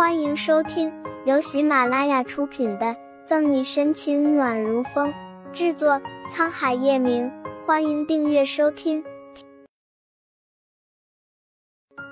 [0.00, 0.90] 欢迎收听
[1.26, 2.86] 由喜马拉雅出品的
[3.26, 5.12] 《赠你深情暖如风》，
[5.52, 7.30] 制作沧海夜明。
[7.66, 9.04] 欢迎订阅收听。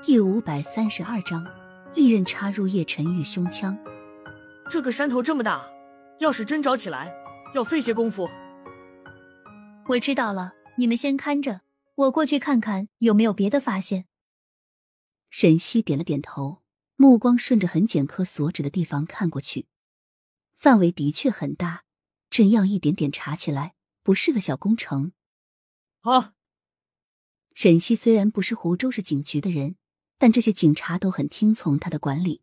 [0.02, 1.46] 第五百三十二章，
[1.94, 3.74] 利刃插入叶晨玉胸腔。
[4.70, 5.66] 这个山头这么大，
[6.18, 7.10] 要是真找起来，
[7.54, 8.28] 要费些功夫。
[9.86, 11.62] 我知道了，你们先看着，
[11.94, 14.04] 我过去看看有没有别的发现。
[15.30, 16.58] 沈西点了点头。
[17.00, 19.68] 目光顺着痕检科所指的地方看过去，
[20.56, 21.84] 范围的确很大，
[22.28, 25.12] 真要一点点查起来，不是个小工程。
[26.00, 26.34] 啊！
[27.54, 29.76] 沈西虽然不是湖州市警局的人，
[30.18, 32.42] 但这些警察都很听从他的管理。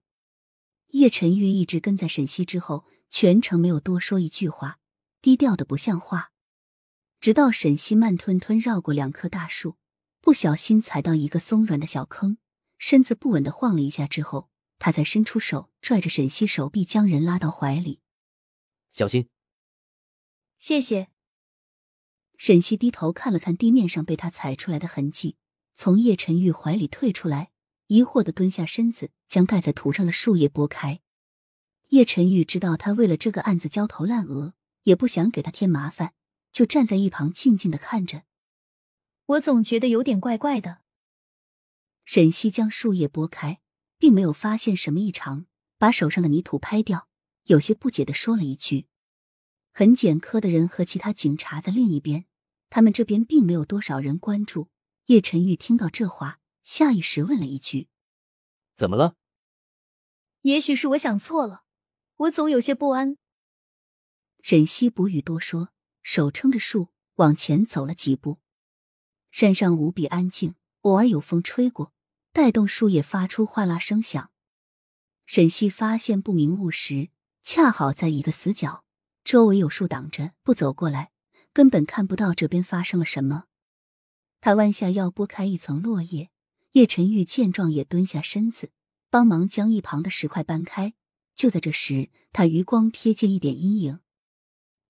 [0.91, 4.79] 叶晨玉一直跟在沈西之后，全程没有多说一句话，
[5.21, 6.31] 低调的不像话。
[7.19, 9.75] 直到沈西慢吞吞绕过两棵大树，
[10.21, 12.37] 不小心踩到一个松软的小坑。
[12.77, 18.01] 身子不稳的晃了一下之后，他才伸出手拽着沈西手臂，将人拉到怀里。
[18.91, 19.29] 小心，
[20.59, 21.09] 谢谢。
[22.37, 25.37] 沈西低头看了看地面上被他踩出来的痕迹，
[25.73, 27.51] 从叶晨玉怀里退出来，
[27.87, 30.99] 疑惑的蹲下身子，将盖在土上的树叶拨开。
[31.89, 36.13] 叶晨玉知道他为了这个案子焦头烂额，也不想给他添麻烦，
[36.51, 38.23] 就站在一旁静静的看着。
[39.27, 40.81] 我总觉得有点怪怪的。
[42.05, 43.59] 沈西将树叶拨开，
[43.97, 47.09] 并没有发现什么异常，把手上的泥土拍掉，
[47.45, 48.87] 有些不解的说了一句
[49.73, 52.25] ：“痕检科的人和其他警察在另一边，
[52.69, 54.69] 他们这边并没有多少人关注。”
[55.07, 57.89] 叶晨玉听到这话，下意识问了一句
[58.75, 59.15] ：“怎么了？”
[60.41, 61.63] 也许是我想错了，
[62.17, 63.17] 我总有些不安。
[64.41, 65.71] 沈西不予多说，
[66.03, 68.39] 手撑着树往前走了几步。
[69.31, 71.94] 山上无比安静，偶尔有风吹过。
[72.35, 74.29] 带动树叶发出哗啦声响。
[75.25, 77.07] 沈西发现不明物时，
[77.41, 78.83] 恰好在一个死角，
[79.23, 81.11] 周围有树挡着，不走过来，
[81.53, 83.45] 根本看不到这边发生了什么。
[84.41, 86.29] 他弯下腰拨开一层落叶，
[86.73, 88.71] 叶晨玉见状也蹲下身子，
[89.09, 90.93] 帮忙将一旁的石块搬开。
[91.35, 94.01] 就在这时，他余光瞥见一点阴影，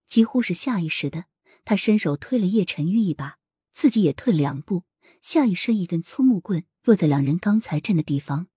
[0.07, 1.25] 几乎是下意识的，
[1.63, 3.37] 他伸手推了叶晨玉一把，
[3.71, 4.85] 自己也退两步，
[5.21, 6.65] 下意识一根粗木棍。
[6.85, 8.47] 落在两人刚才站的地方，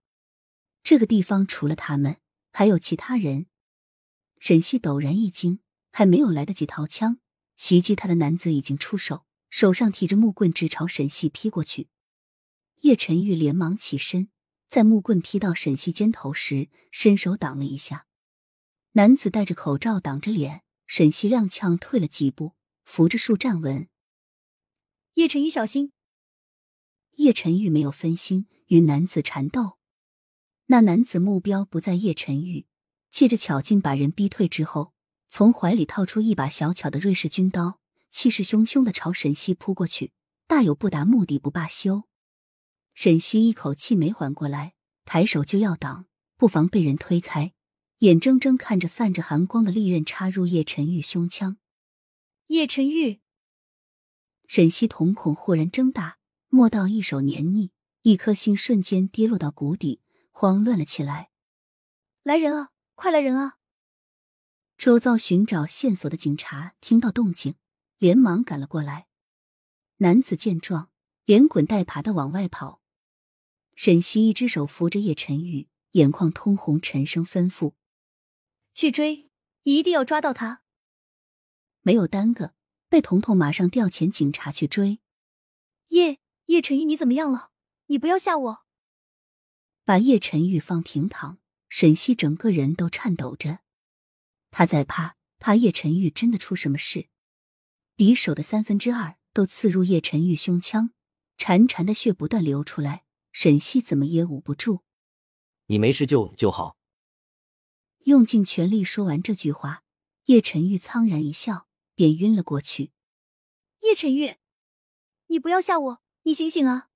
[0.82, 2.18] 这个地方除了他们，
[2.52, 3.46] 还有其他人。
[4.38, 5.60] 沈西陡然一惊，
[5.92, 7.20] 还没有来得及掏枪，
[7.56, 11.88] 袭击他的男子已经出手，手上提着木棍，直朝沈西劈过去。
[12.82, 14.28] 叶晨玉连忙起身，
[14.68, 18.06] 在木棍劈到沈西肩头时，伸手挡了一下。
[18.92, 22.52] 男子戴着口罩挡着脸，沈西踉跄退了几步，
[22.84, 23.88] 扶着树站稳。
[25.14, 25.92] 叶晨玉，小心！
[27.18, 29.76] 叶晨玉没有分心与男子缠斗，
[30.66, 32.66] 那男子目标不在叶晨玉，
[33.10, 34.92] 借着巧劲把人逼退之后，
[35.26, 40.12] 从怀里掏出一把小巧的瑞士军刀，气势汹汹的朝沈西扑过去，
[40.46, 42.04] 大有不达目的不罢休。
[42.94, 44.74] 沈西一口气没缓过来，
[45.04, 46.06] 抬手就要挡，
[46.36, 47.52] 不妨被人推开，
[47.98, 51.56] 眼睁睁看着泛着寒光的利刃插入叶晨玉胸腔。
[52.46, 53.18] 叶晨玉，
[54.46, 56.17] 沈西瞳孔豁然睁大。
[56.50, 57.72] 摸到一手黏腻，
[58.02, 60.00] 一颗心瞬间跌落到谷底，
[60.30, 61.30] 慌乱了起来。
[62.22, 63.58] 来人啊，快来人啊！
[64.78, 67.56] 周遭寻找线索的警察听到动静，
[67.98, 69.08] 连忙赶了过来。
[69.98, 70.90] 男子见状，
[71.24, 72.80] 连滚带爬的往外跑。
[73.74, 77.74] 沈西一只手扶着叶晨宇，眼眶通红，沉声吩咐
[78.72, 79.30] ：“去追，
[79.64, 80.62] 一定要抓到他！”
[81.82, 82.54] 没有耽搁，
[82.88, 85.00] 被彤彤马上调遣警察去追。
[85.88, 86.20] 叶。
[86.48, 87.50] 叶晨玉，你怎么样了？
[87.88, 88.64] 你不要吓我！
[89.84, 91.38] 把叶晨玉放平躺，
[91.68, 93.58] 沈西整个人都颤抖着，
[94.50, 97.10] 他在怕，怕叶晨玉真的出什么事。
[97.98, 100.94] 匕首的三分之二都刺入叶晨玉胸腔，
[101.36, 104.80] 潺潺的血不断流出来，沈西怎么也捂不住。
[105.66, 106.78] 你没事就就好。
[108.04, 109.84] 用尽全力说完这句话，
[110.24, 112.92] 叶晨玉苍然一笑，便晕了过去。
[113.80, 114.36] 叶晨玉，
[115.26, 116.02] 你不要吓我！
[116.22, 116.88] 你醒醒啊！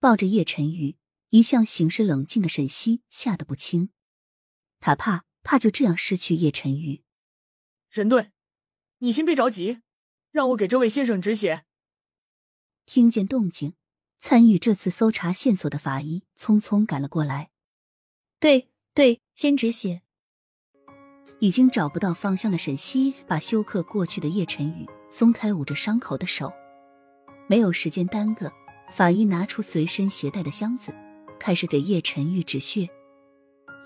[0.00, 0.96] 抱着叶晨玉，
[1.30, 3.90] 一向行事冷静的沈西吓得不轻。
[4.80, 7.02] 他怕怕就这样失去叶晨玉。
[7.90, 8.32] 任队，
[8.98, 9.82] 你先别着急，
[10.30, 11.64] 让我给这位先生止血。
[12.86, 13.74] 听见动静，
[14.18, 17.50] 参与这次搜查线索的法医匆匆赶了过来。
[18.40, 20.02] 对对，先止血。
[21.40, 26.52] 已经找不到方向的沈西把休克过去的叶晨宇松开捂着伤口的手。
[27.50, 28.52] 没有时间耽搁，
[28.90, 30.94] 法医拿出随身携带的箱子，
[31.40, 32.86] 开始给叶晨玉止血。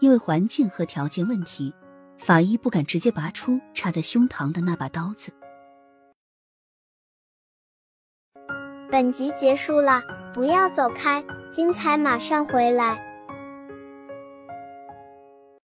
[0.00, 1.72] 因为环境和条件问题，
[2.18, 5.32] 法医不敢直接拔出插在胸膛的那把刀子。
[8.90, 10.02] 本集结束了，
[10.34, 13.11] 不要走开，精彩马上回来。